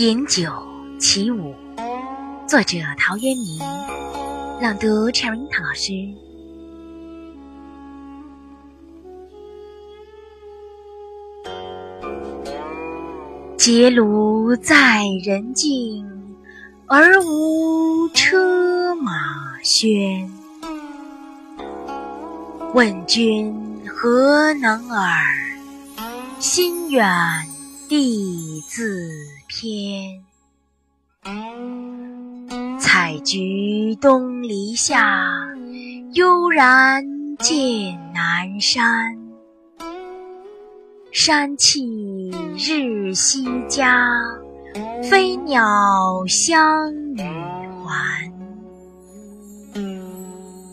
[0.00, 0.50] 饮酒
[0.98, 1.54] 起舞，
[2.48, 3.58] 作者陶渊明，
[4.58, 5.92] 朗读 Cherry 樱桃老师。
[13.58, 16.08] 结庐在人境，
[16.86, 19.12] 而无车马
[19.62, 20.26] 喧。
[22.72, 23.54] 问君
[23.86, 25.12] 何能尔？
[26.38, 27.06] 心远
[27.90, 29.10] 地自
[29.48, 30.22] 偏。
[32.78, 35.26] 采菊东篱下，
[36.12, 37.04] 悠然
[37.38, 39.18] 见南山。
[41.10, 44.08] 山气日夕佳，
[45.02, 47.24] 飞鸟相与
[47.84, 48.32] 还。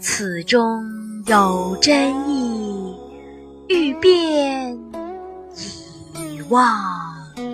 [0.00, 0.80] 此中
[1.26, 2.94] 有真意，
[3.66, 4.78] 欲辨
[6.14, 6.99] 已忘